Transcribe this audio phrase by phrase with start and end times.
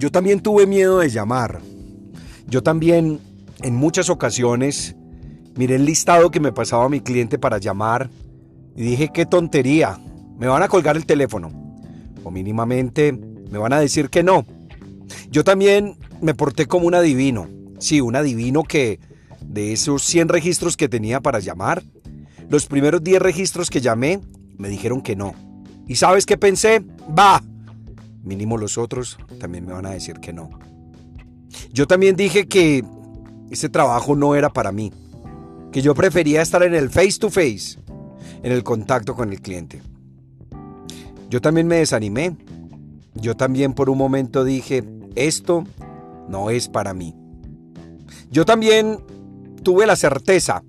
[0.00, 1.60] Yo también tuve miedo de llamar.
[2.48, 3.20] Yo también,
[3.62, 4.96] en muchas ocasiones,
[5.56, 8.08] miré el listado que me pasaba mi cliente para llamar
[8.74, 10.00] y dije, qué tontería,
[10.38, 11.50] me van a colgar el teléfono.
[12.24, 14.46] O mínimamente me van a decir que no.
[15.30, 17.46] Yo también me porté como un adivino.
[17.78, 19.00] Sí, un adivino que
[19.42, 21.82] de esos 100 registros que tenía para llamar,
[22.48, 24.18] los primeros 10 registros que llamé
[24.56, 25.34] me dijeron que no.
[25.86, 26.82] ¿Y sabes qué pensé?
[27.06, 27.42] Va.
[28.22, 30.50] Mínimo los otros también me van a decir que no.
[31.72, 32.84] Yo también dije que
[33.50, 34.92] ese trabajo no era para mí,
[35.72, 37.78] que yo prefería estar en el face to face,
[38.42, 39.82] en el contacto con el cliente.
[41.28, 42.36] Yo también me desanimé.
[43.14, 44.84] Yo también por un momento dije,
[45.14, 45.64] esto
[46.28, 47.14] no es para mí.
[48.30, 48.98] Yo también
[49.62, 50.62] tuve la certeza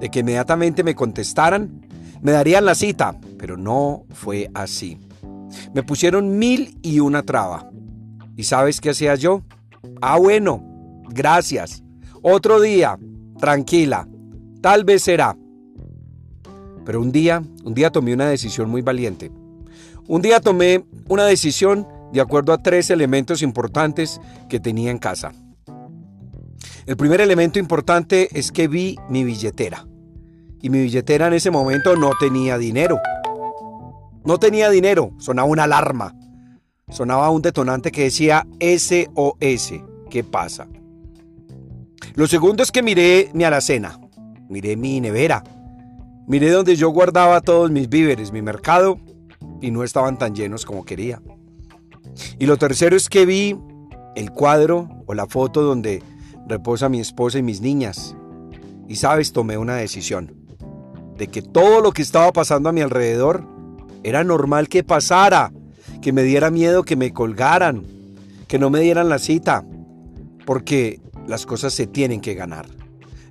[0.00, 1.86] de que inmediatamente me contestaran,
[2.20, 4.98] me darían la cita, pero no fue así.
[5.74, 7.70] Me pusieron mil y una traba.
[8.36, 9.42] ¿Y sabes qué hacía yo?
[10.00, 10.62] Ah, bueno,
[11.08, 11.82] gracias.
[12.22, 12.98] Otro día,
[13.38, 14.08] tranquila,
[14.60, 15.36] tal vez será.
[16.84, 19.30] Pero un día, un día tomé una decisión muy valiente.
[20.06, 25.32] Un día tomé una decisión de acuerdo a tres elementos importantes que tenía en casa.
[26.86, 29.86] El primer elemento importante es que vi mi billetera.
[30.62, 32.98] Y mi billetera en ese momento no tenía dinero.
[34.28, 36.14] No tenía dinero, sonaba una alarma.
[36.90, 39.72] Sonaba un detonante que decía SOS.
[40.10, 40.68] ¿Qué pasa?
[42.14, 43.98] Lo segundo es que miré mi alacena,
[44.50, 45.42] miré mi nevera,
[46.26, 49.00] miré donde yo guardaba todos mis víveres, mi mercado,
[49.62, 51.22] y no estaban tan llenos como quería.
[52.38, 53.56] Y lo tercero es que vi
[54.14, 56.02] el cuadro o la foto donde
[56.46, 58.14] reposa mi esposa y mis niñas.
[58.88, 60.34] Y sabes, tomé una decisión
[61.16, 63.56] de que todo lo que estaba pasando a mi alrededor
[64.02, 65.52] era normal que pasara,
[66.00, 67.84] que me diera miedo que me colgaran,
[68.46, 69.64] que no me dieran la cita,
[70.46, 72.66] porque las cosas se tienen que ganar.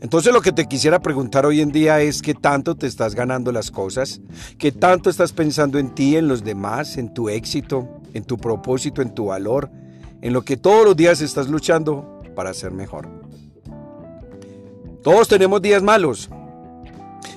[0.00, 3.50] Entonces lo que te quisiera preguntar hoy en día es qué tanto te estás ganando
[3.50, 4.20] las cosas,
[4.58, 9.00] qué tanto estás pensando en ti, en los demás, en tu éxito, en tu propósito,
[9.00, 9.70] en tu valor,
[10.20, 13.08] en lo que todos los días estás luchando para ser mejor.
[15.02, 16.28] Todos tenemos días malos,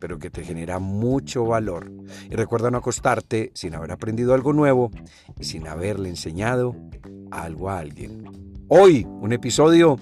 [0.00, 1.92] pero que te genera mucho valor.
[2.28, 4.90] Y recuerda no acostarte sin haber aprendido algo nuevo
[5.38, 6.74] y sin haberle enseñado
[7.30, 8.24] algo a alguien.
[8.66, 9.98] Hoy, un episodio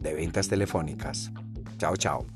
[0.00, 1.30] de ventas telefónicas.
[1.78, 2.26] Chao, chao.